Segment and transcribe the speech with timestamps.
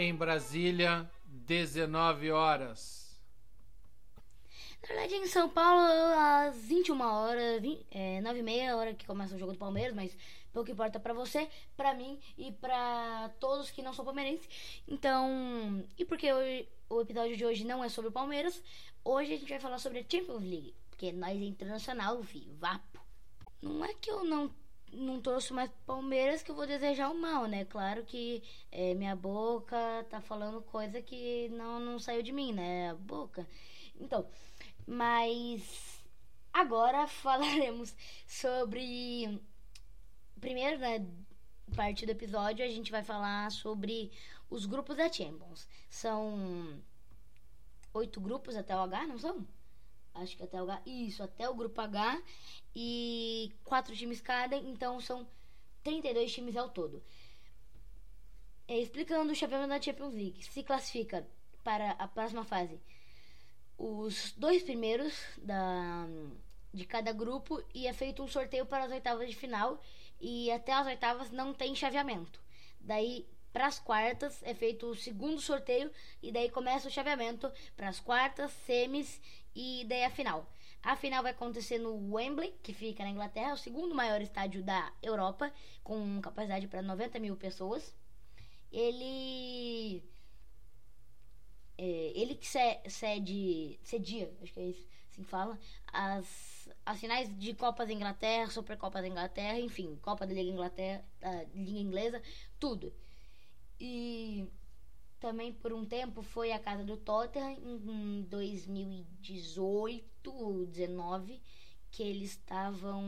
[0.00, 3.20] Em Brasília, 19 horas.
[4.80, 5.82] Na verdade, em São Paulo,
[6.16, 9.92] às 21 horas, 20, é, 9 e meia, hora que começa o jogo do Palmeiras,
[9.92, 10.16] mas
[10.52, 14.48] pouco importa pra você, pra mim e pra todos que não são palmeirenses.
[14.86, 18.62] Então, e porque hoje, o episódio de hoje não é sobre o Palmeiras,
[19.04, 23.00] hoje a gente vai falar sobre a Champions League, porque nós é internacional, vi, vapo.
[23.60, 24.48] Não é que eu não
[24.92, 27.64] não torço mais Palmeiras que eu vou desejar o mal, né?
[27.64, 29.76] Claro que é, minha boca
[30.10, 32.90] tá falando coisa que não, não saiu de mim, né?
[32.90, 33.46] A boca.
[34.00, 34.26] Então,
[34.86, 36.02] mas
[36.52, 37.94] agora falaremos
[38.26, 39.40] sobre.
[40.40, 41.06] Primeiro, né?
[41.76, 44.10] Parte do episódio, a gente vai falar sobre
[44.48, 45.68] os grupos da Champions.
[45.90, 46.80] São
[47.92, 49.46] oito grupos até o H, não são?
[50.20, 50.82] Acho que até o H.
[50.86, 52.22] Isso, até o grupo H
[52.74, 55.26] e quatro times cada, então são
[55.82, 57.02] 32 times ao todo.
[58.66, 61.26] É, explicando o chaveamento da Champions League, se classifica
[61.64, 62.78] para a próxima fase
[63.78, 66.06] os dois primeiros da,
[66.74, 69.80] de cada grupo e é feito um sorteio para as oitavas de final
[70.20, 72.40] e até as oitavas não tem chaveamento.
[72.80, 75.90] Daí para as quartas é feito o segundo sorteio
[76.22, 79.20] e daí começa o chaveamento para as quartas, semis
[79.54, 80.46] e daí a final.
[80.82, 84.92] A final vai acontecer no Wembley, que fica na Inglaterra, o segundo maior estádio da
[85.02, 85.52] Europa,
[85.82, 87.94] com capacidade para 90 mil pessoas.
[88.70, 90.02] Ele.
[91.76, 95.56] É, ele que cede, cedia, acho que é isso, assim fala,
[95.92, 101.04] as, as finais de Copas da Inglaterra, Supercopas da Inglaterra, enfim, Copa da Liga Inglaterra,
[101.20, 102.22] da Liga Inglesa,
[102.58, 102.92] tudo.
[103.80, 104.46] E
[105.20, 111.40] também por um tempo foi a casa do Tottenham em 2018, 19,
[111.90, 113.02] que eles estavam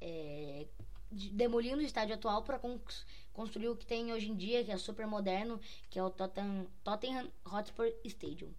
[0.00, 0.66] é,
[1.10, 2.60] demolindo o estádio atual para
[3.32, 5.60] construir o que tem hoje em dia, que é super moderno,
[5.90, 8.50] que é o Tottenham, Tottenham Hotspur Stadium.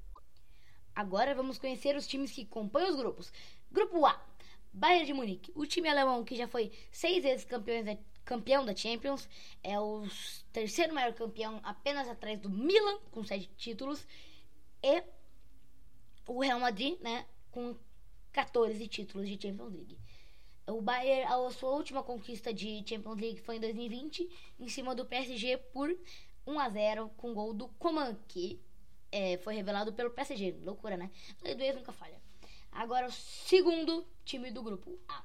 [0.95, 3.33] Agora vamos conhecer os times que compõem os grupos.
[3.71, 4.23] Grupo A,
[4.71, 8.75] Bayern de Munique, o time alemão que já foi seis vezes campeões da campeão da
[8.75, 9.27] Champions,
[9.61, 10.07] é o
[10.51, 14.05] terceiro maior campeão, apenas atrás do Milan, com sete títulos,
[14.81, 15.03] e
[16.27, 17.75] o Real Madrid, né, com
[18.31, 19.97] 14 títulos de Champions League.
[20.67, 24.29] O Bayern, a sua última conquista de Champions League foi em 2020,
[24.59, 25.93] em cima do PSG por
[26.47, 28.61] 1 a 0 com gol do Coman, que
[29.11, 30.59] é, foi revelado pelo PSG.
[30.63, 31.11] Loucura, né?
[31.41, 32.19] Do nunca falha.
[32.71, 35.23] Agora o segundo time do grupo A.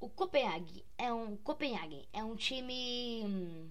[0.00, 3.70] O Copenhague é um Copenhagen é um time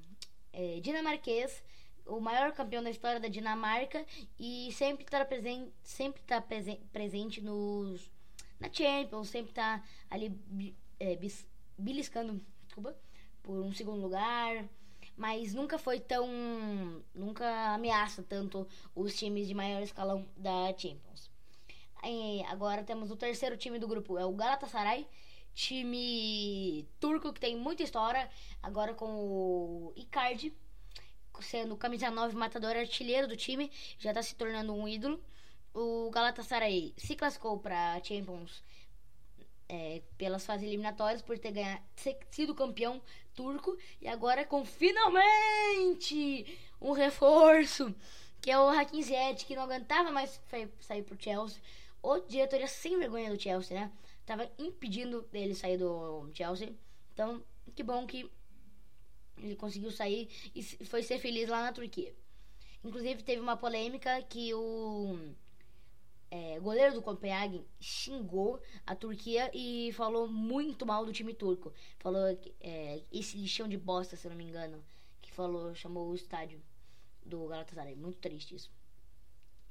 [0.53, 1.63] é, dinamarquês,
[2.05, 4.05] o maior campeão da história da Dinamarca
[4.37, 8.11] e sempre está presente, sempre tá presen presente nos
[8.59, 10.37] na Champions, sempre está ali
[10.99, 12.95] é, bis, beliscando, desculpa,
[13.41, 14.69] por um segundo lugar,
[15.17, 16.27] mas nunca foi tão
[17.15, 21.31] nunca ameaça tanto os times de maior escalão da Champions.
[22.03, 25.07] E agora temos o terceiro time do grupo, é o Galatasaray
[25.59, 28.29] time turco que tem muita história,
[28.63, 30.53] agora com o Icardi,
[31.41, 35.21] sendo camisa 9 matador artilheiro do time, já está se tornando um ídolo.
[35.73, 38.63] O Galatasaray se classificou para Champions
[39.67, 41.83] é, pelas fases eliminatórias por ter ganhado,
[42.31, 43.01] sido campeão
[43.35, 47.93] turco e agora com finalmente um reforço
[48.41, 50.41] que é o Hakim Ziyech que não aguentava mais
[50.79, 51.61] sair pro Chelsea.
[52.01, 53.91] O diretoria sem vergonha do Chelsea, né?
[54.29, 56.75] Estava impedindo dele sair do Chelsea.
[57.13, 57.43] Então,
[57.75, 58.29] que bom que
[59.39, 62.13] ele conseguiu sair e foi ser feliz lá na Turquia.
[62.83, 65.17] Inclusive, teve uma polêmica que o
[66.29, 71.73] é, goleiro do Copenhagen xingou a Turquia e falou muito mal do time turco.
[71.97, 72.21] Falou
[72.61, 74.83] é, esse lixão de bosta, se não me engano.
[75.21, 76.61] Que falou, chamou o estádio
[77.25, 77.95] do Galatasaray.
[77.95, 78.71] Muito triste isso.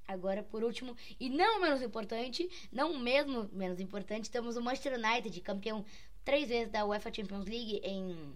[0.09, 5.39] Agora, por último, e não menos importante, não mesmo menos importante, temos o Manchester United,
[5.43, 5.85] campeão
[6.25, 8.35] três vezes da UEFA Champions League em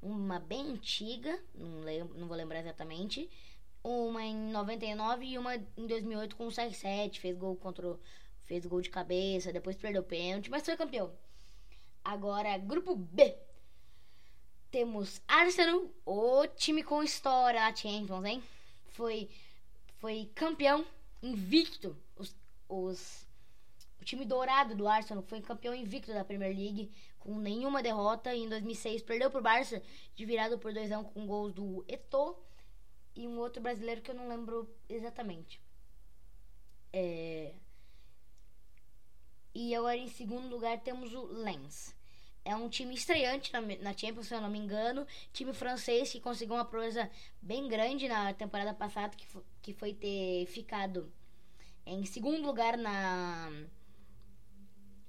[0.00, 3.28] uma bem antiga, não, lembro, não vou lembrar exatamente,
[3.82, 8.00] uma em 99 e uma em 2008 com o CR7, fez gol contra o,
[8.44, 11.12] fez gol de cabeça, depois perdeu pênalti, mas foi campeão.
[12.04, 13.36] Agora, grupo B.
[14.70, 18.42] Temos Arsenal, o time com história na Champions, hein?
[18.92, 19.28] Foi
[19.98, 20.84] foi campeão
[21.22, 21.96] invicto.
[22.16, 22.34] Os,
[22.68, 23.26] os
[24.00, 28.34] o time dourado do Arsenal foi campeão invicto da Premier League com nenhuma derrota.
[28.34, 29.82] E em 2006 perdeu pro Barça
[30.14, 32.36] de virada por 2 a 1 com gols do Eto'o
[33.14, 35.60] e um outro brasileiro que eu não lembro exatamente.
[36.92, 37.54] É...
[39.54, 41.94] E agora em segundo lugar temos o Lens.
[42.46, 45.04] É um time estreante na, na Champions, se eu não me engano.
[45.32, 47.10] Time francês que conseguiu uma proeza
[47.42, 49.26] bem grande na temporada passada, que,
[49.60, 51.12] que foi ter ficado
[51.84, 53.50] em segundo lugar na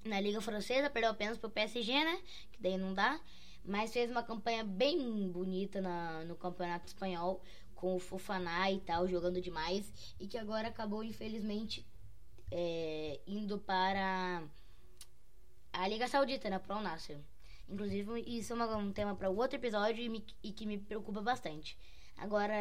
[0.04, 2.20] na Liga Francesa, perdeu apenas pro PSG, né?
[2.52, 3.22] Que daí não dá.
[3.64, 7.44] Mas fez uma campanha bem bonita na, no Campeonato Espanhol,
[7.76, 9.94] com o Fofaná e tal, jogando demais.
[10.20, 11.86] E que agora acabou, infelizmente,
[12.50, 14.42] é, indo para
[15.78, 16.60] a Liga Saudita, né?
[16.60, 17.18] Para o Nasser.
[17.70, 21.78] Inclusive, isso é um tema para outro episódio e, me, e que me preocupa bastante.
[22.18, 22.54] Agora,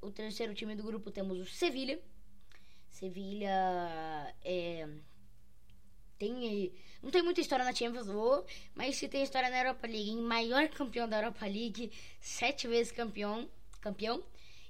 [0.00, 2.00] o terceiro time do grupo temos o Sevilha.
[2.88, 3.50] Sevilha
[4.44, 4.88] é,
[6.18, 6.72] tem
[7.02, 10.20] não tem muita história na Champions League, mas se tem história na Europa League, em
[10.22, 11.90] maior campeão da Europa League,
[12.20, 13.48] sete vezes campeão,
[13.80, 14.22] campeão.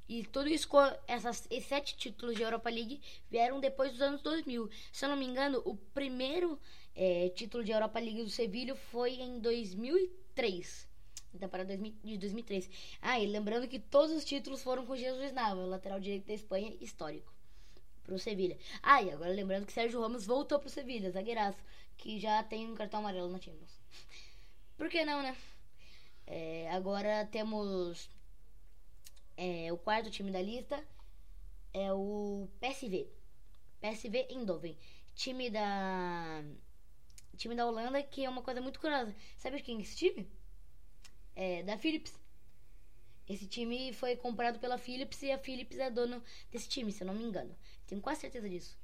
[0.08, 0.68] E tudo isso
[1.06, 3.00] essas, esses sete títulos de Europa League
[3.30, 4.70] vieram depois dos anos 2000.
[4.90, 6.58] Se eu não me engano, o primeiro
[6.94, 10.88] é, título de Europa League do Sevilha foi em 2003.
[11.32, 12.68] Na temporada de 2003.
[13.00, 16.76] Ah, e lembrando que todos os títulos foram com Jesus Nava, lateral direito da Espanha,
[16.80, 17.32] histórico
[18.02, 18.58] pro Sevilha.
[18.82, 21.58] Ah, e agora lembrando que Sérgio Ramos voltou pro Sevilha, zagueiraço,
[21.96, 23.80] que já tem um cartão amarelo na Champions.
[24.76, 25.36] Por que não, né?
[26.26, 28.10] É, agora temos
[29.36, 30.82] é, o quarto time da lista
[31.72, 33.08] é o PSV.
[33.80, 34.76] PSV Eindhoven,
[35.14, 36.44] time da
[37.42, 39.14] time da Holanda, que é uma coisa muito curiosa.
[39.36, 40.28] Sabe quem é esse time?
[41.34, 42.18] É da Philips.
[43.28, 47.06] Esse time foi comprado pela Philips e a Philips é dono desse time, se eu
[47.06, 47.54] não me engano.
[47.86, 48.76] Tenho quase certeza disso.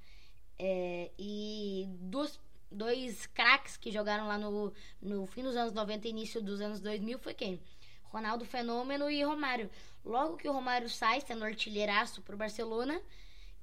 [0.58, 2.40] É, e dois,
[2.70, 6.80] dois craques que jogaram lá no, no fim dos anos 90 e início dos anos
[6.80, 7.60] 2000 foi quem?
[8.04, 9.70] Ronaldo Fenômeno e Romário.
[10.04, 13.00] Logo que o Romário sai, sendo artilheiraço pro Barcelona,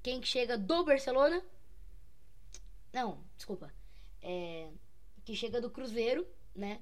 [0.02, 1.42] quem que chega do Barcelona?
[2.92, 3.72] Não, desculpa.
[4.22, 4.70] É,
[5.26, 6.80] que chega do Cruzeiro, né?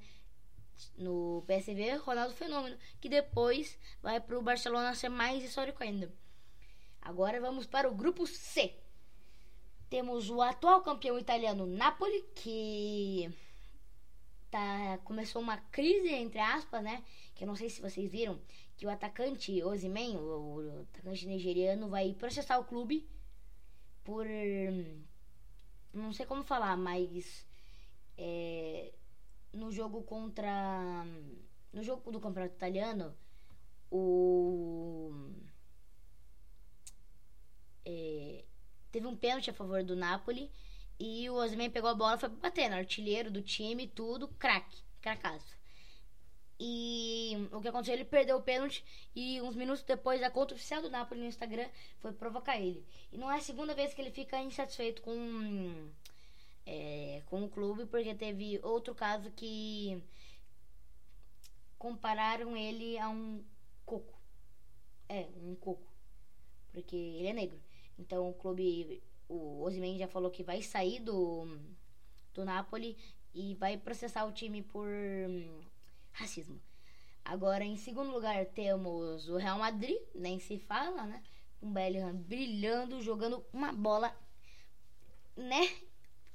[0.99, 6.13] No PSV, Ronaldo Fenômeno, que depois vai pro Barcelona ser mais histórico ainda.
[7.01, 8.75] Agora vamos para o grupo C.
[9.89, 13.33] Temos o atual campeão italiano Napoli, que
[14.51, 17.03] tá, começou uma crise, entre aspas, né?
[17.35, 18.39] Que eu não sei se vocês viram,
[18.77, 23.09] que o atacante Osimhen, o, o atacante nigeriano, vai processar o clube
[24.05, 24.27] por.
[25.95, 27.47] Não sei como falar, mas.
[28.17, 28.93] É,
[29.53, 31.05] no jogo contra.
[31.73, 33.17] No jogo do campeonato italiano,
[33.91, 35.13] o
[37.85, 38.45] é,
[38.91, 40.51] teve um pênalti a favor do Napoli
[40.99, 45.55] e o Osimhen pegou a bola, foi batendo, artilheiro do time, tudo, craque, cracaço.
[46.59, 47.95] E o que aconteceu?
[47.95, 48.85] Ele perdeu o pênalti
[49.15, 51.69] e uns minutos depois a conta oficial do Napoli no Instagram
[51.99, 52.87] foi provocar ele.
[53.13, 55.91] E não é a segunda vez que ele fica insatisfeito com
[56.67, 60.03] é, com o clube, porque teve outro caso que
[61.79, 63.45] compararam ele a um
[63.85, 64.19] coco.
[65.09, 65.93] É, um coco.
[66.73, 67.61] Porque ele é negro.
[67.99, 71.47] Então o clube, o Osimhen já falou que vai sair do,
[72.33, 72.97] do Napoli
[73.35, 75.61] e vai processar o time por hum,
[76.13, 76.61] racismo.
[77.25, 81.23] Agora, em segundo lugar, temos o Real Madrid, nem se fala, né?
[81.59, 84.15] Com o Bellingham brilhando, jogando uma bola,
[85.35, 85.69] né?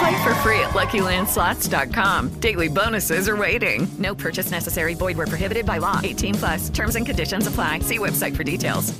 [0.00, 2.40] Play for free at LuckyLandSlots.com.
[2.40, 3.86] Daily bonuses are waiting.
[3.98, 4.94] No purchase necessary.
[4.94, 6.00] Void were prohibited by law.
[6.02, 6.70] 18 plus.
[6.70, 7.80] Terms and conditions apply.
[7.80, 8.94] See website for details.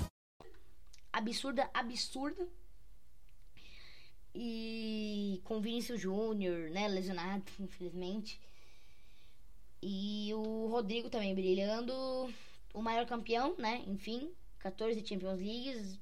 [1.14, 2.46] Absurda, absurda.
[4.34, 8.38] E com Vinícius Júnior, né, lesionado, infelizmente.
[9.82, 11.94] E o Rodrigo também brilhando.
[12.74, 13.82] O maior campeão, né?
[13.86, 15.98] Enfim, 14 Champions Leagues.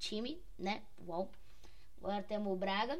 [0.00, 0.82] Time, né?
[1.06, 1.30] Uau.
[1.98, 2.98] Agora temos o Braga.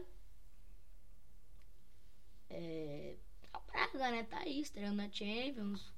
[3.73, 4.23] Braga, né?
[4.25, 5.93] Tá aí, estreando na Champions.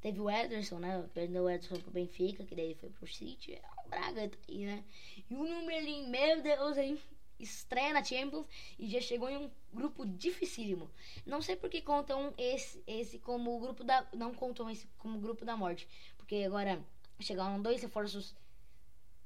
[0.00, 1.08] Teve o Ederson, né?
[1.12, 3.54] Perdeu o Ederson pro Benfica, que daí foi pro City.
[3.54, 4.82] É, o Braga tá aí, né?
[5.30, 6.98] E o Numberlin, meu Deus, hein?
[7.38, 8.46] Estreia na Champions
[8.78, 10.90] e já chegou em um grupo dificílimo.
[11.24, 14.06] Não sei por que contam esse, esse como o grupo da.
[14.14, 15.88] Não contam esse como grupo da morte.
[16.16, 16.82] Porque agora
[17.18, 18.34] chegaram dois reforços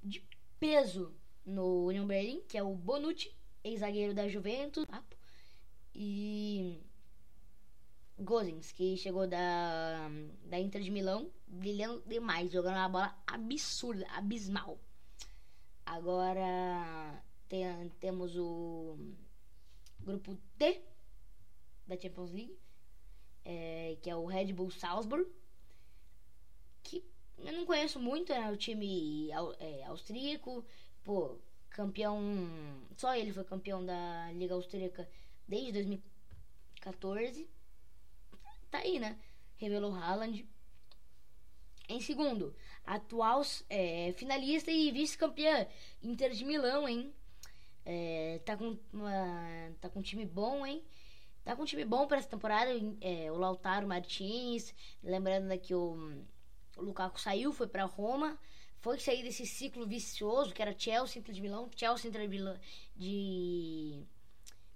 [0.02, 0.22] de
[0.60, 1.14] peso
[1.44, 4.84] no Union Berlin, que é o Bonucci, ex-zagueiro da Juventus?
[5.94, 6.80] E
[8.18, 10.08] Gozens, que chegou da,
[10.44, 14.78] da Inter de Milão, brilhando demais, jogando uma bola absurda, abismal.
[15.84, 18.96] Agora tem, temos o
[20.00, 20.80] grupo D
[21.86, 22.56] da Champions League,
[23.44, 25.28] é, que é o Red Bull Salzburg,
[26.82, 27.04] que
[27.38, 30.64] eu não conheço muito, é o time é, austríaco,
[31.02, 31.36] pô,
[31.68, 32.20] campeão,
[32.96, 35.08] só ele foi campeão da Liga Austríaca
[35.46, 37.48] desde 2014.
[38.70, 39.18] Tá aí, né?
[39.56, 40.46] Revelou Haaland.
[41.88, 45.66] Em segundo, atual é, finalista e vice-campeã
[46.02, 47.12] Inter de Milão, hein?
[47.84, 50.82] É, tá com uma, tá com um time bom, hein?
[51.44, 52.70] Tá com um time bom para essa temporada.
[53.02, 56.24] É, o Lautaro Martins, lembrando que o,
[56.76, 58.38] o Lukaku saiu, foi para Roma,
[58.80, 62.58] foi sair desse ciclo vicioso que era Chelsea, Inter de Milão, Chelsea, Inter de Milão,
[62.96, 64.02] de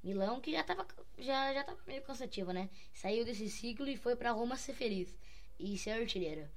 [0.03, 0.87] Milão, que já tava,
[1.19, 2.69] já, já tava meio cansativo, né?
[2.93, 5.17] Saiu desse ciclo e foi para Roma ser feliz
[5.59, 6.51] e ser artilheira.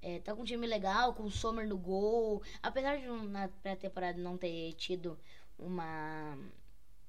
[0.00, 2.42] É, tá com um time legal, com o Sommer no gol.
[2.62, 5.18] Apesar de na pré-temporada não ter tido
[5.58, 6.38] uma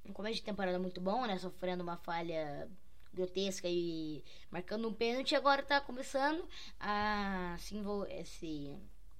[0.05, 1.37] um começo de temporada muito bom, né?
[1.37, 2.67] Sofrendo uma falha
[3.13, 6.47] grotesca e marcando um pênalti, agora tá começando
[6.79, 8.75] a se, envolver, se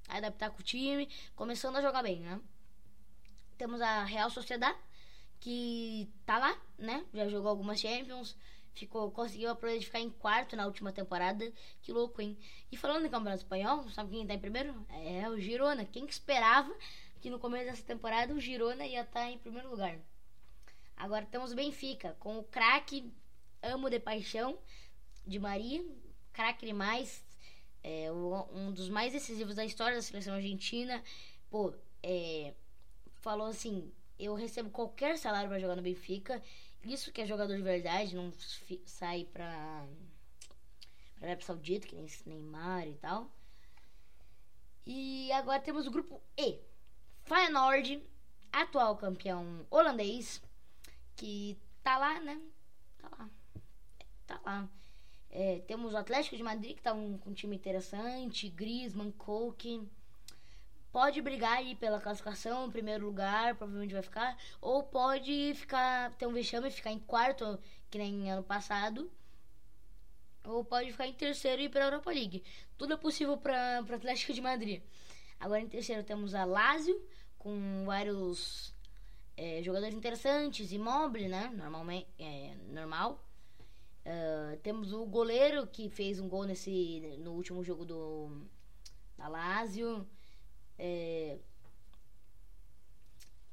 [0.08, 2.40] adaptar com o time, começando a jogar bem, né?
[3.58, 4.78] Temos a Real Sociedade,
[5.40, 7.06] que tá lá, né?
[7.14, 8.36] Já jogou algumas Champions,
[8.74, 11.52] ficou, conseguiu a de ficar em quarto na última temporada.
[11.82, 12.38] Que louco, hein?
[12.72, 14.86] E falando em Campeonato Espanhol, sabe quem tá em primeiro?
[14.90, 15.86] É o Girona.
[15.86, 16.74] Quem que esperava
[17.22, 19.98] que no começo dessa temporada o Girona ia estar tá em primeiro lugar?
[20.96, 23.12] Agora temos o Benfica, com o craque,
[23.62, 24.58] amo de paixão,
[25.26, 25.82] de Maria,
[26.34, 27.24] craque demais,
[27.82, 31.02] é, um dos mais decisivos da história da seleção argentina.
[31.50, 32.54] Pô, é,
[33.22, 36.42] falou assim: eu recebo qualquer salário para jogar no Benfica.
[36.84, 38.32] Isso que é jogador de verdade, não
[38.86, 39.86] sai pra,
[41.16, 43.32] pra Arábia Saudita, que nem Neymar e tal.
[44.86, 46.60] E agora temos o grupo E.
[47.24, 48.04] Feyenoord,
[48.52, 50.42] atual campeão holandês,
[51.16, 52.42] que tá lá, né?
[52.98, 53.30] Tá lá.
[54.26, 54.70] Tá lá.
[55.30, 59.88] É, temos o Atlético de Madrid, que tá um, um time interessante, Griezmann, Koke
[60.92, 66.26] pode brigar aí pela classificação em primeiro lugar, provavelmente vai ficar, ou pode ficar ter
[66.26, 69.12] um vexame e ficar em quarto, que nem ano passado,
[70.44, 72.44] ou pode ficar em terceiro e ir para a Europa League.
[72.78, 74.82] Tudo é possível para o Atlético de Madrid.
[75.40, 77.02] Agora em terceiro temos a Lazio
[77.38, 78.74] com vários
[79.38, 81.50] é, jogadores interessantes, imóvel, né?
[81.56, 83.24] Normalmente, é, normal.
[84.06, 88.42] Uh, temos o goleiro que fez um gol nesse no último jogo do
[89.18, 90.08] da Lazio.
[90.80, 91.38] É,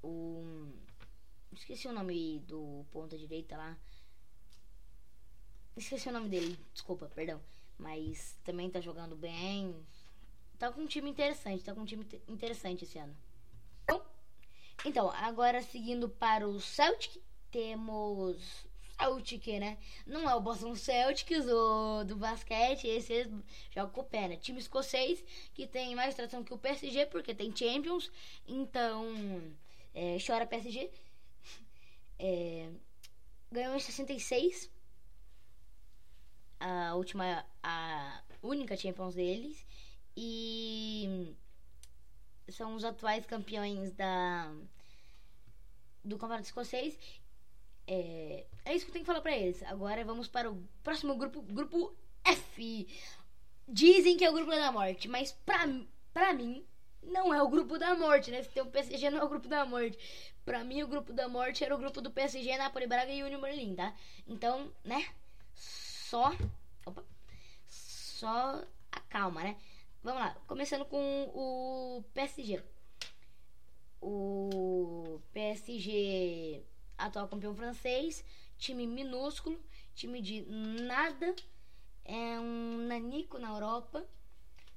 [0.02, 0.72] o,
[1.52, 3.76] esqueci o nome do ponta direita lá.
[5.76, 7.40] Esqueci o nome dele, desculpa, perdão.
[7.78, 9.74] Mas também tá jogando bem.
[10.58, 13.14] Tá com um time interessante, tá com um time interessante esse ano.
[14.84, 18.66] Então, agora seguindo para o Celtic, temos
[18.98, 19.78] Celtic, né?
[20.06, 23.30] Não é o Boston Celtics do, do basquete, esse
[23.70, 24.36] joga com o pé, né?
[24.36, 25.22] Time escocês
[25.54, 28.10] que tem mais tradição que o PSG, porque tem Champions,
[28.46, 29.06] então
[29.94, 30.90] é, chora PSG.
[32.18, 32.70] É,
[33.52, 34.70] ganhou em 66,
[36.58, 39.66] a última, a única Champions deles,
[40.16, 41.36] e
[42.48, 44.50] são os atuais campeões da
[46.02, 46.96] do Campeonato Escocês
[47.86, 49.62] é, é isso que eu tenho que falar pra eles.
[49.62, 52.88] Agora vamos para o próximo grupo, grupo F.
[53.68, 55.66] Dizem que é o grupo da morte, mas pra,
[56.12, 56.64] pra mim
[57.02, 58.42] não é o grupo da morte, né?
[58.42, 59.98] Se tem o PSG não é o grupo da morte.
[60.44, 63.40] Pra mim o grupo da morte era o grupo do PSG, Napoli, Braga e Union
[63.40, 63.94] Berlin, tá?
[64.26, 65.06] Então, né?
[65.54, 66.32] Só...
[66.84, 67.04] Opa.
[67.68, 68.62] Só
[68.92, 69.56] a calma, né?
[70.02, 72.62] Vamos lá, começando com o PSG.
[74.00, 76.62] O PSG
[76.98, 78.24] atual campeão francês,
[78.58, 79.60] time minúsculo,
[79.94, 81.34] time de nada,
[82.04, 84.06] é um nanico na Europa,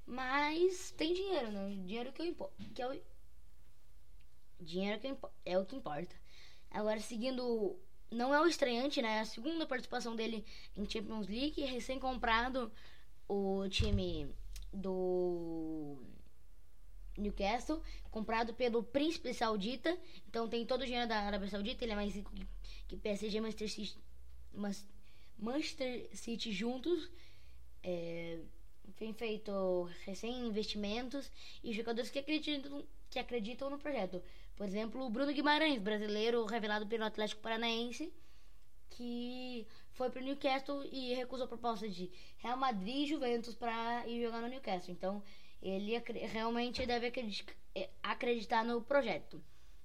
[0.06, 1.70] mas tem dinheiro, né?
[1.70, 3.00] Dinheiro que, eu impo que é o
[4.60, 6.14] dinheiro que é o que importa.
[6.70, 7.78] Agora seguindo
[8.10, 9.18] não é o estreante, né?
[9.18, 10.44] É a segunda participação dele
[10.76, 12.72] em Champions League, recém-comprado
[13.28, 14.34] o time
[14.72, 15.98] do
[17.20, 19.96] Newcastle, comprado pelo Príncipe Saudita.
[20.28, 22.32] Então tem todo o dinheiro da Arábia Saudita, ele é mais rico
[22.88, 23.98] que, PSG Manchester City,
[25.38, 27.10] Manchester City juntos.
[27.82, 28.38] É,
[28.96, 31.30] tem feito recém-investimentos
[31.64, 34.22] e jogadores que acreditam, que acreditam no projeto.
[34.56, 38.12] Por exemplo, o Bruno Guimarães, brasileiro revelado pelo Atlético Paranaense,
[38.90, 44.06] que foi para o Newcastle e recusou a proposta de Real Madrid e Juventus para
[44.06, 44.92] ir jogar no Newcastle.
[44.92, 45.22] Então,
[45.62, 47.12] ele realmente deve
[47.74, 49.42] é, acreditar no projeto.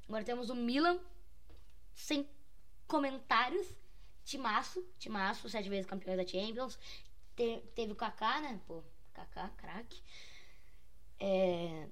[0.08, 1.00] Agora temos o Milan,
[1.94, 2.28] sem
[2.88, 3.68] comentários.
[4.24, 6.80] Timaço, Timaço, sete vezes campeão da Champions.
[7.36, 8.60] Te, teve o Kaká, né?
[8.66, 10.02] Pô, Kaká, craque.
[11.20, 11.88] É,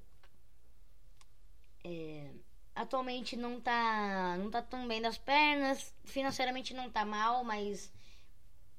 [1.83, 2.31] é,
[2.75, 5.93] atualmente não tá, não tá tão bem das pernas.
[6.05, 7.91] Financeiramente não tá mal, mas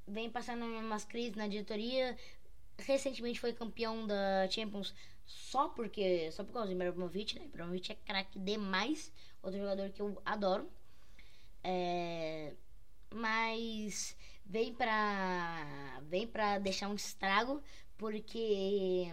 [0.06, 2.16] vem passando umas crises na diretoria.
[2.78, 4.94] Recentemente foi campeão da Champions
[5.26, 7.46] só porque só por causa do Ibrahimovic, né?
[7.46, 9.12] Ibrahimovic é craque demais,
[9.42, 10.68] outro jogador que eu adoro.
[11.62, 12.52] É,
[13.14, 17.62] mas vem pra vem para deixar um estrago
[17.96, 19.10] porque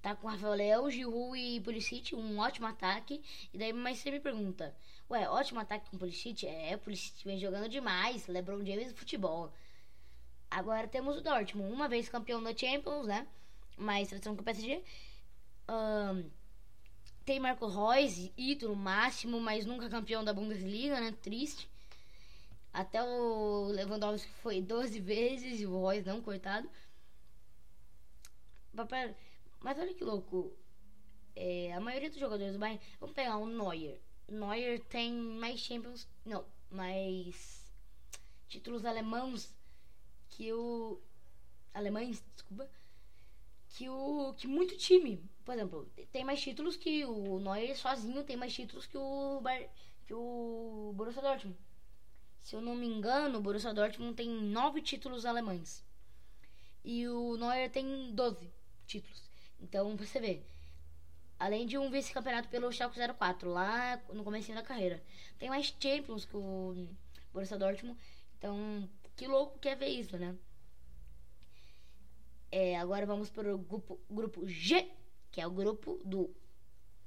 [0.00, 3.20] tá com Rafael Leão, Giroud e Pulisic, um ótimo ataque.
[3.52, 4.74] E daí mas você me pergunta,
[5.10, 6.46] ué, ótimo ataque com Pulisic?
[6.46, 9.52] É, Pulisic vem jogando demais, LeBron James futebol.
[10.50, 13.26] Agora temos o Dortmund, uma vez campeão da Champions, né?
[13.76, 14.82] Mais tradição que o PSG.
[15.68, 16.30] Um,
[17.24, 21.12] tem Marco Reus, ídolo máximo, mas nunca campeão da Bundesliga, né?
[21.20, 21.68] Triste.
[22.72, 26.68] Até o Lewandowski foi 12 vezes e o Reus não, coitado.
[29.60, 30.52] Mas olha que louco.
[31.36, 32.80] É, a maioria dos jogadores do Bayern.
[32.98, 34.00] Vamos pegar o Neuer.
[34.28, 36.08] Neuer tem mais Champions.
[36.24, 37.70] Não, mais
[38.48, 39.54] títulos alemães
[40.38, 41.00] que o.
[41.74, 42.70] Alemães, desculpa.
[43.70, 44.32] Que o.
[44.34, 45.20] Que muito time.
[45.44, 49.42] Por exemplo, tem mais títulos que o Neuer sozinho tem mais títulos que o.
[50.06, 51.58] Que o Borussia Dortmund.
[52.40, 55.84] Se eu não me engano, o Borussia Dortmund tem nove títulos alemães.
[56.84, 58.50] E o Neuer tem 12
[58.86, 59.28] títulos.
[59.60, 60.40] Então, você vê.
[61.38, 65.02] Além de um vice-campeonato pelo Schalke 04, lá no começo da carreira.
[65.38, 66.88] Tem mais Champions que o
[67.32, 67.98] Borussia Dortmund.
[68.38, 70.36] Então, que louco que é ver isso, né?
[72.52, 74.88] É, agora vamos para o grupo, grupo G,
[75.32, 76.30] que é o grupo do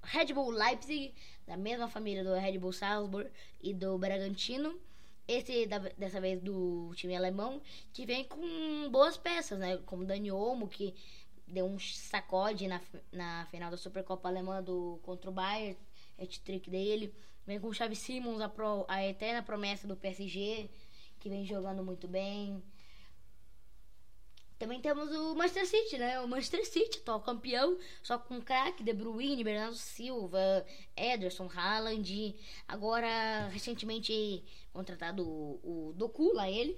[0.04, 1.16] Red Bull Leipzig,
[1.48, 4.78] da mesma família do Red Bull Salzburg e do Bragantino.
[5.26, 7.62] Esse da, dessa vez do time alemão,
[7.94, 9.78] que vem com boas peças, né?
[9.86, 10.94] Como Dani Olmo, que
[11.48, 15.78] deu um sacode na, na final da Supercopa Alemã do, contra o Bayern,
[16.20, 17.16] hat-trick dele.
[17.48, 20.70] Vem com o Xavi Simons, a, pro, a eterna promessa do PSG
[21.22, 22.62] que vem jogando muito bem.
[24.58, 26.20] Também temos o Manchester City, né?
[26.20, 32.36] O Manchester City, atual campeão, só com craque, De Bruyne, Bernardo Silva, Ederson, Haaland.
[32.68, 36.78] Agora, recentemente contratado o, o Doku, lá ele.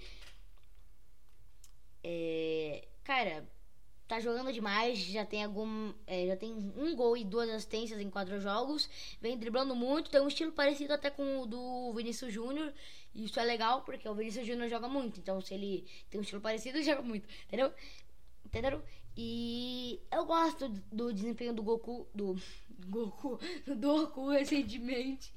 [2.03, 3.45] É, cara,
[4.07, 8.09] tá jogando demais, já tem algum, é, já tem um gol e duas assistências em
[8.09, 12.73] quatro jogos, vem driblando muito, tem um estilo parecido até com o do Vinícius Júnior,
[13.13, 16.23] e isso é legal porque o Vinícius Júnior joga muito, então se ele tem um
[16.23, 17.73] estilo parecido, ele joga muito, entendeu?
[18.45, 18.83] Entenderam?
[19.15, 22.35] E eu gosto do desempenho do Goku, do
[22.87, 25.31] Goku, do Goku recentemente.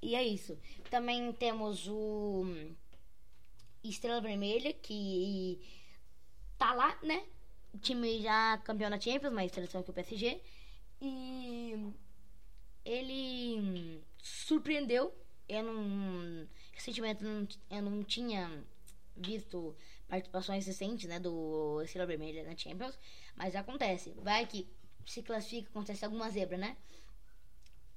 [0.00, 0.56] E é isso.
[0.88, 2.44] Também temos o
[3.82, 5.60] Estrela Vermelha que
[6.56, 7.26] tá lá, né?
[7.72, 10.40] o time já campeão da Champions, mais seleção que o PSG.
[11.00, 11.92] E
[12.84, 15.14] ele surpreendeu.
[15.48, 16.48] Eu não.
[16.78, 18.64] Recentemente eu não tinha
[19.16, 22.96] visto participações recentes né, do Estrela Vermelha na Champions.
[23.34, 24.12] Mas acontece.
[24.18, 24.64] Vai que
[25.04, 26.76] se classifica, acontece alguma zebra, né?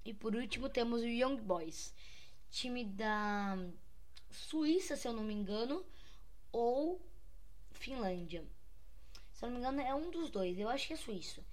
[0.04, 1.94] E por último temos o Young Boys.
[2.50, 3.56] Time da
[4.32, 5.86] Suíça, se eu não me engano.
[6.52, 7.00] Ou
[7.74, 8.44] Finlândia.
[9.32, 10.58] Se eu não me engano, é um dos dois.
[10.58, 11.46] Eu acho que é suíço.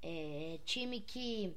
[0.00, 1.52] É, time que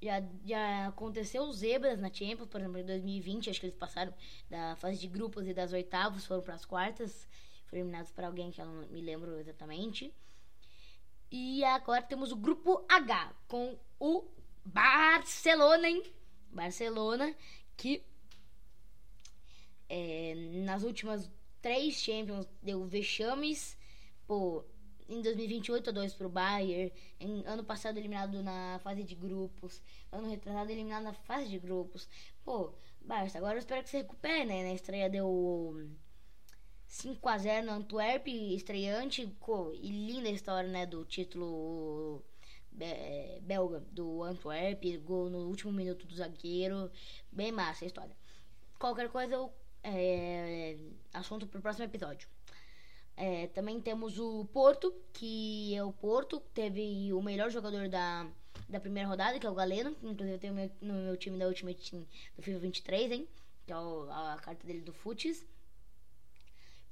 [0.00, 4.12] já, já aconteceu zebras na Champions, por exemplo, em 2020, acho que eles passaram
[4.48, 7.26] da fase de grupos e das oitavas, foram para as quartas,
[7.66, 10.12] foram eliminados para alguém que eu não me lembro exatamente.
[11.30, 14.24] E agora temos o grupo H com o
[14.64, 16.02] Barcelona, hein?
[16.50, 17.34] Barcelona
[17.76, 18.02] que
[19.88, 21.30] é, nas últimas
[21.60, 23.76] três Champions deu vexames
[24.26, 24.64] por
[25.08, 30.28] em 2028 a 2 pro Bayern, em, ano passado eliminado na fase de grupos, ano
[30.28, 32.08] retrasado eliminado na fase de grupos.
[32.44, 32.72] Pô,
[33.06, 33.38] Barça.
[33.38, 34.64] Agora eu espero que se recupere, né?
[34.64, 35.88] Na estreia deu
[36.88, 39.22] 5x0 no Antwerp, estreante.
[39.80, 40.86] E linda a história, né?
[40.86, 42.24] Do título
[43.42, 46.90] belga do Antwerp, gol no último minuto do zagueiro.
[47.30, 48.16] Bem massa a história.
[48.78, 49.52] Qualquer coisa, eu,
[49.84, 50.76] é,
[51.12, 52.28] assunto para o próximo episódio.
[53.16, 58.30] É, também temos o Porto, que é o Porto, teve o melhor jogador da,
[58.68, 61.90] da primeira rodada, que é o Galeno, inclusive eu tenho no meu time da Ultimate
[61.90, 63.28] Team do FIFA 23, hein?
[63.64, 65.46] Que é a carta dele do Futs.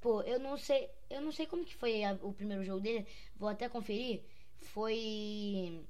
[0.00, 3.06] Pô, eu não sei, eu não sei como que foi a, o primeiro jogo dele,
[3.36, 4.22] vou até conferir.
[4.56, 5.84] Foi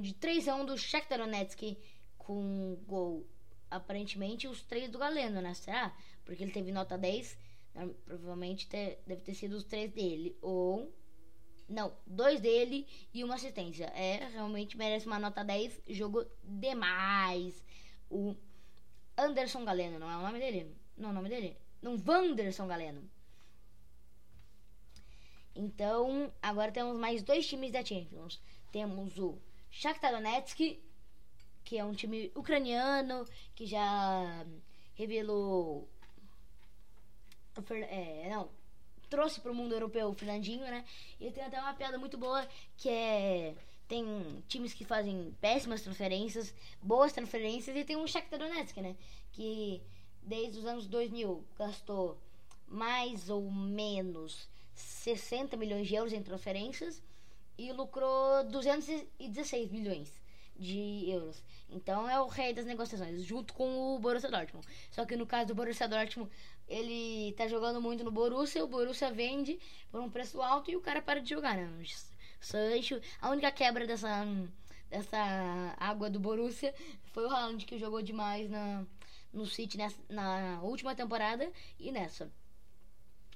[0.00, 1.76] de 3 a 1 do Shakhtar Donetsk
[2.16, 3.26] com gol
[3.70, 5.52] aparentemente os três do Galeno, né?
[5.54, 5.94] Será?
[6.24, 7.47] Porque ele teve nota 10 né,
[8.04, 8.68] provavelmente
[9.06, 10.36] deve ter sido os três dele.
[10.42, 10.92] Ou.
[11.68, 13.84] Não, dois dele e uma assistência.
[13.94, 15.82] É, realmente merece uma nota 10.
[15.88, 17.62] Jogo demais.
[18.10, 18.34] O
[19.16, 20.74] Anderson Galeno, não é o nome dele?
[20.96, 21.56] Não é o nome dele?
[21.82, 23.08] Não, Wanderson Galeno.
[25.54, 28.40] Então, agora temos mais dois times da Champions.
[28.70, 29.38] Temos o
[29.70, 30.80] Shakhtar Donetsk,
[31.64, 34.46] que é um time ucraniano, que já
[34.94, 35.88] revelou
[37.70, 38.48] é, não,
[39.08, 40.84] trouxe para o mundo europeu o Fernandinho, né?
[41.20, 43.54] E tem até uma piada muito boa que é
[43.88, 44.04] tem
[44.46, 48.94] times que fazem péssimas transferências, boas transferências e tem um Shakhtar Donetsk, né?
[49.32, 49.82] Que
[50.22, 52.18] desde os anos 2000 gastou
[52.66, 57.02] mais ou menos 60 milhões de euros em transferências
[57.56, 60.12] e lucrou 216 milhões
[60.54, 61.42] de euros.
[61.70, 64.66] Então é o rei das negociações, junto com o Borussia Dortmund.
[64.90, 66.30] Só que no caso do Borussia Dortmund,
[66.68, 69.58] ele tá jogando muito no Borussia, o Borussia vende
[69.90, 71.68] por um preço alto e o cara para de jogar, né?
[72.40, 74.26] Sancho, a única quebra dessa
[74.90, 75.18] dessa
[75.78, 76.74] água do Borussia
[77.06, 78.86] foi o Haaland que jogou demais na
[79.32, 82.30] no City nessa, na última temporada e nessa.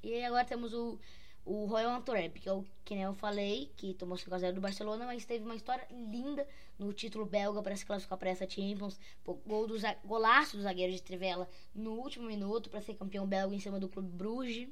[0.02, 0.98] E agora temos o
[1.44, 5.06] o Royal Antwerp, que é o que nem eu falei, que tomou 5x0 do Barcelona,
[5.06, 6.46] mas teve uma história linda
[6.78, 8.98] no título belga para se classificar para essa Champions.
[9.24, 9.74] Pô, gol do,
[10.04, 13.88] golaço do zagueiro de Trivela no último minuto para ser campeão belga em cima do
[13.88, 14.68] Clube Bruges.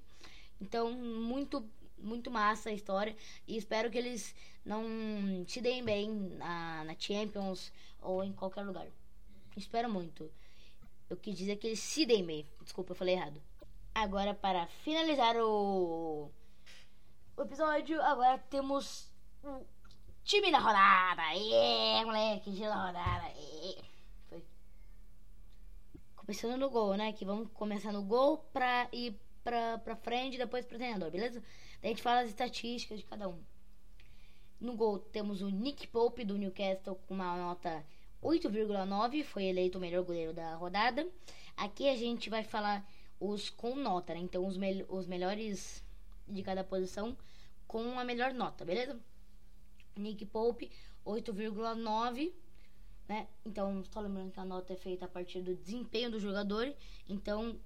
[0.60, 1.68] Então, muito
[2.02, 3.14] muito massa a história
[3.46, 4.82] e espero que eles não
[5.46, 8.86] se deem bem na, na Champions ou em qualquer lugar.
[9.56, 10.30] Espero muito.
[11.10, 12.46] Eu quis dizer que eles se deem bem.
[12.62, 13.42] Desculpa, eu falei errado.
[13.94, 16.30] Agora, para finalizar o
[17.40, 18.00] o episódio.
[18.02, 19.10] Agora temos
[19.42, 19.64] o
[20.22, 21.22] time da rodada.
[21.34, 23.28] É, moleque, time da rodada.
[23.28, 23.82] É.
[24.28, 24.44] Foi.
[26.16, 27.14] Começando no gol, né?
[27.14, 31.42] Que vamos começar no gol pra ir pra, pra frente e depois pro treinador, beleza?
[31.80, 33.42] Daí a gente fala as estatísticas de cada um.
[34.60, 37.82] No gol temos o Nick Pope do Newcastle com uma nota
[38.22, 41.08] 8,9, foi eleito o melhor goleiro da rodada.
[41.56, 42.86] Aqui a gente vai falar
[43.18, 44.20] os com nota, né?
[44.20, 45.82] Então os, me os melhores
[46.28, 47.16] de cada posição
[47.70, 48.98] com a melhor nota, beleza?
[49.94, 50.72] Nick Pope,
[51.06, 52.32] 8,9,
[53.08, 53.28] né?
[53.46, 56.74] Então, só lembrando que a nota é feita a partir do desempenho do jogador.
[57.08, 57.60] Então,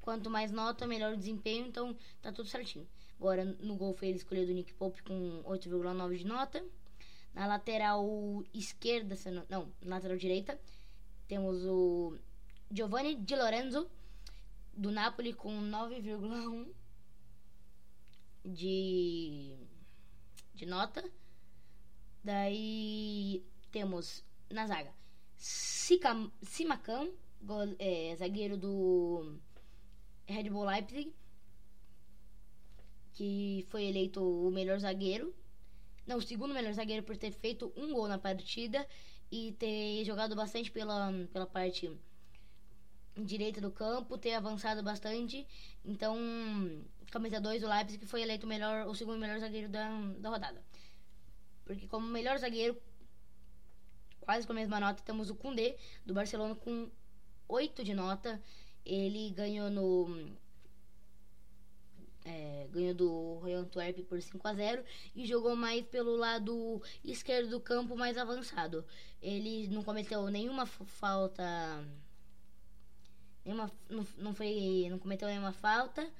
[0.00, 1.66] quanto mais nota, melhor o desempenho.
[1.66, 2.88] Então, tá tudo certinho.
[3.20, 6.64] Agora, no gol foi ele escolhido o Nick Pope com 8,9 de nota.
[7.34, 9.14] Na lateral esquerda,
[9.50, 10.58] não, na lateral direita,
[11.28, 12.16] temos o
[12.70, 13.86] Giovanni Di Lorenzo,
[14.72, 16.85] do Napoli, com 9,1
[18.46, 19.56] de,
[20.54, 21.04] de nota.
[22.22, 24.92] Daí temos na zaga
[26.42, 27.10] Simacan,
[27.78, 29.38] é, zagueiro do
[30.26, 31.14] Red Bull Leipzig,
[33.12, 35.34] que foi eleito o melhor zagueiro.
[36.06, 38.86] Não, o segundo melhor zagueiro por ter feito um gol na partida
[39.30, 41.90] e ter jogado bastante pela, pela parte
[43.16, 45.46] direita do campo, ter avançado bastante.
[45.84, 46.16] Então,
[47.10, 49.88] camisa 2 do Leipzig, que foi eleito melhor, o segundo melhor zagueiro da,
[50.18, 50.62] da rodada.
[51.64, 52.76] Porque como melhor zagueiro,
[54.20, 56.90] quase com a mesma nota, temos o Koundé, do Barcelona, com
[57.48, 58.40] 8 de nota.
[58.84, 60.36] Ele ganhou no...
[62.24, 67.50] É, ganhou do Royal Antwerp por 5 a 0 e jogou mais pelo lado esquerdo
[67.50, 68.84] do campo, mais avançado.
[69.22, 71.84] Ele não cometeu nenhuma falta...
[73.44, 76.12] Nenhuma, não, não, foi, não cometeu nenhuma falta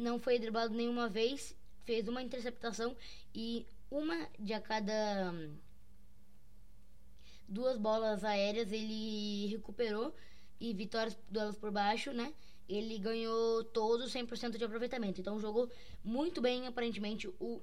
[0.00, 2.96] não foi driblado nenhuma vez, fez uma interceptação
[3.34, 5.32] e uma de a cada
[7.48, 10.14] duas bolas aéreas ele recuperou
[10.60, 12.32] e vitórias duelos por baixo, né?
[12.68, 15.20] Ele ganhou todos 100% de aproveitamento.
[15.20, 15.68] Então jogou
[16.04, 17.60] muito bem aparentemente o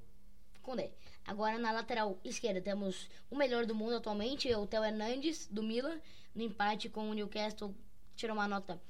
[0.61, 0.91] Condé.
[1.25, 5.99] Agora na lateral esquerda temos o melhor do mundo atualmente, o Theo Hernandes do Milan,
[6.35, 7.73] no empate com o Newcastle
[8.17, 8.81] tirou uma nota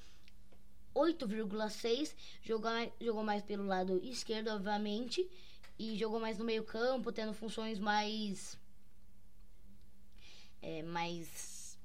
[0.97, 2.15] 8,6.
[2.41, 5.27] Jogou, jogou mais pelo lado esquerdo, obviamente.
[5.79, 8.57] E jogou mais no meio campo, tendo funções mais.
[10.61, 11.77] é, mais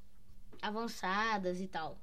[0.60, 1.98] avançadas e tal.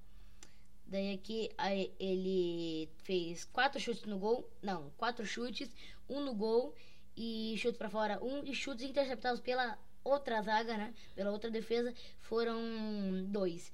[0.86, 1.52] Daí aqui
[2.00, 4.50] ele fez quatro chutes no gol.
[4.62, 5.70] Não, quatro chutes,
[6.10, 6.74] um no gol
[7.16, 8.44] e chute pra fora, um.
[8.44, 10.94] E chutes interceptados pela outra zaga, né?
[11.16, 12.60] Pela outra defesa, foram
[13.28, 13.72] dois.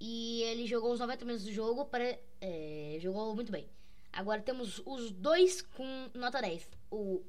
[0.00, 3.66] E ele jogou os 90 minutos do jogo, para, é, jogou muito bem.
[4.12, 6.68] Agora temos os dois com nota 10.
[6.90, 7.24] O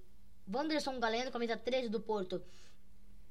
[0.53, 2.43] Wanderson Galeno, camisa 13 do Porto,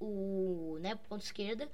[0.00, 1.70] o né, ponto esquerda,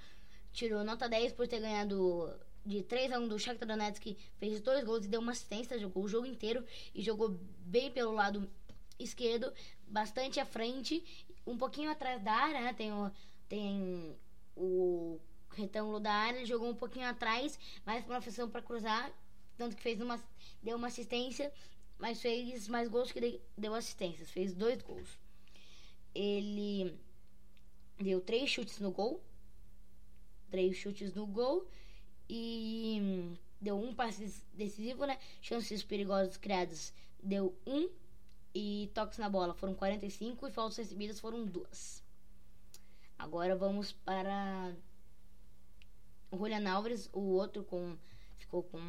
[0.53, 2.29] tirou nota 10 por ter ganhado
[2.67, 6.05] de 3 a 1 do Shakhtar Donetsk, fez dois gols e deu uma assistência, jogou
[6.05, 8.51] o jogo inteiro e jogou bem pelo lado
[8.99, 9.53] esquerdo,
[9.87, 11.03] bastante à frente,
[11.47, 12.75] um pouquinho atrás da área, né?
[12.75, 13.11] Tem o,
[13.49, 14.17] tem
[14.57, 15.19] o
[15.51, 19.11] retângulo da área, ele jogou um pouquinho atrás, mais uma função para cruzar,
[19.61, 20.19] tanto que fez uma
[20.63, 21.53] deu uma assistência,
[21.99, 25.19] mas fez mais gols que de- deu assistências, fez dois gols.
[26.15, 26.99] Ele
[27.99, 29.23] deu três chutes no gol,
[30.51, 31.67] três chutes no gol
[32.27, 35.19] e deu um passe decisivo, né?
[35.43, 37.91] Chances perigosas criadas deu um
[38.55, 42.03] e toques na bola foram 45 e faltas recebidas foram duas.
[43.19, 44.75] Agora vamos para
[46.31, 47.95] o Julian Alves, o outro com
[48.51, 48.81] ficou com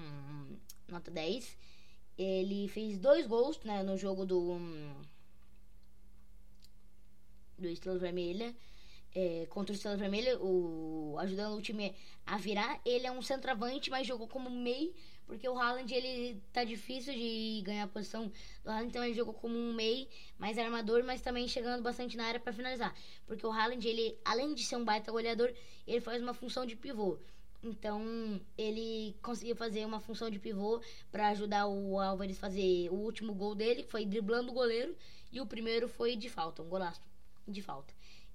[0.88, 1.56] nota 10.
[2.18, 4.96] Ele fez dois gols né, no jogo do hum,
[7.60, 8.56] do Estrela Vermelha
[9.14, 11.94] é, contra o Estrela Vermelha, o, ajudando o time
[12.26, 12.80] a virar.
[12.86, 14.94] Ele é um centroavante, mas jogou como meio,
[15.28, 18.32] porque o Haaland ele tá difícil de ganhar a posição
[18.64, 22.26] do Haaland, então ele jogou como um meio, mais armador, mas também chegando bastante na
[22.26, 22.96] área para finalizar.
[23.28, 25.54] Porque o Haaland, ele, além de ser um baita goleador,
[25.86, 27.18] ele faz uma função de pivô.
[27.64, 33.34] Então, ele conseguiu fazer uma função de pivô para ajudar o Álvares fazer o último
[33.36, 34.96] gol dele, que foi driblando o goleiro,
[35.32, 37.02] e o primeiro foi de falta, um golaço
[37.48, 37.94] de falta.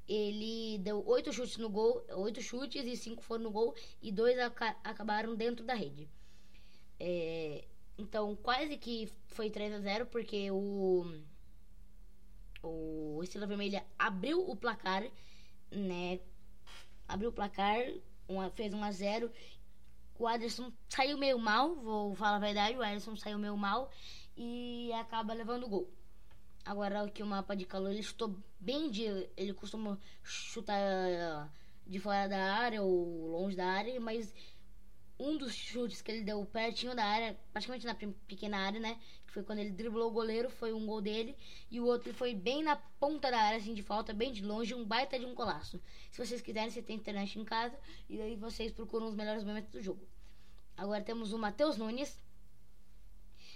[0.08, 4.38] Ele deu oito chutes no gol, oito chutes e cinco foram no gol e dois
[4.38, 6.08] aca- acabaram dentro da rede.
[7.00, 7.64] É,
[7.98, 11.04] então quase que foi 3 a 0 porque o
[12.62, 15.04] o Estrela Vermelha abriu o placar,
[15.70, 16.20] né?
[17.08, 17.84] Abriu o placar,
[18.28, 19.30] uma- fez 1 a 0.
[20.18, 23.90] O Ederson saiu meio mal, vou falar a verdade, o Ederson saiu meio mal
[24.36, 25.90] e acaba levando o gol.
[26.64, 29.04] Agora aqui o mapa de calor, ele chutou bem de.
[29.36, 31.46] Ele costuma chutar eh,
[31.86, 34.34] de fora da área ou longe da área, mas
[35.18, 38.98] um dos chutes que ele deu pertinho da área, praticamente na pe- pequena área, né?
[39.26, 41.34] Que foi quando ele driblou o goleiro, foi um gol dele.
[41.70, 44.74] E o outro foi bem na ponta da área, assim, de falta, bem de longe,
[44.74, 45.80] um baita de um golaço.
[46.10, 49.70] Se vocês quiserem, você tem internet em casa e aí vocês procuram os melhores momentos
[49.70, 50.06] do jogo.
[50.76, 52.22] Agora temos o Matheus Nunes,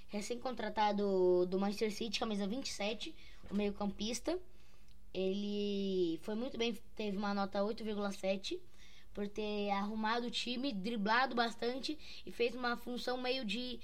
[0.09, 3.15] recém-contratado do Manchester City, camisa 27,
[3.51, 4.39] o meio-campista.
[5.13, 8.59] Ele foi muito bem, teve uma nota 8,7
[9.13, 13.81] por ter arrumado o time, driblado bastante e fez uma função meio de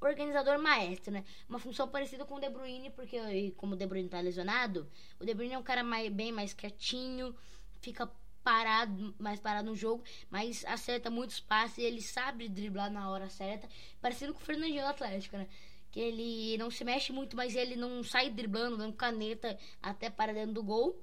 [0.00, 1.24] organizador maestro, né?
[1.48, 4.88] Uma função parecida com o De Bruyne, porque como o De Bruyne tá lesionado,
[5.20, 7.34] o De Bruyne é um cara mais, bem mais quietinho,
[7.80, 8.10] fica
[8.42, 13.68] parado, mais parado no jogo, mas acerta muitos passes, ele sabe driblar na hora certa,
[14.00, 15.48] parecido com o Fernandinho do Atlético, né?
[15.90, 20.32] Que ele não se mexe muito, mas ele não sai driblando, dando caneta até para
[20.32, 20.98] dentro do gol.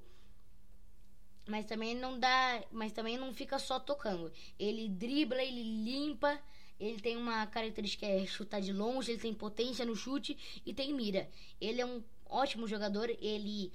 [1.50, 4.32] Mas também não dá, mas também não fica só tocando.
[4.58, 6.40] Ele dribla, ele limpa,
[6.78, 10.94] ele tem uma característica é chutar de longe, ele tem potência no chute e tem
[10.94, 11.28] mira.
[11.60, 13.72] Ele é um ótimo jogador, ele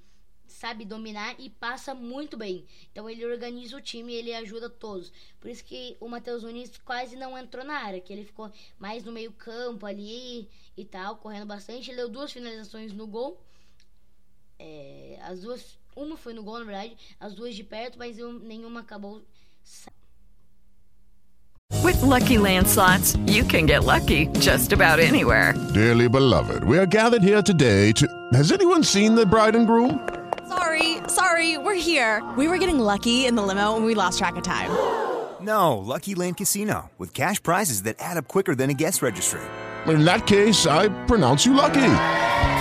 [0.48, 2.66] sabe dominar e passa muito bem.
[2.92, 5.12] Então ele organiza o time ele ajuda todos.
[5.40, 9.04] Por isso que o Matheus Nunes quase não entrou na área, que ele ficou mais
[9.04, 11.92] no meio-campo ali e tal, correndo bastante.
[11.92, 13.38] Ele deu duas finalizações no gol.
[14.58, 18.40] É, as duas, uma foi no gol, na verdade, as duas de perto, mas um-
[18.40, 19.22] nenhuma acabou
[21.84, 25.54] With Lucky Land slots, you can get lucky just about anywhere.
[25.74, 28.08] Dearly beloved, we are gathered here today to.
[28.34, 30.00] Has anyone seen the bride and groom?
[30.48, 32.24] Sorry, sorry, we're here.
[32.38, 34.70] We were getting lucky in the limo and we lost track of time.
[35.42, 39.42] No, Lucky Land Casino, with cash prizes that add up quicker than a guest registry.
[39.88, 41.82] In that case, I pronounce you lucky.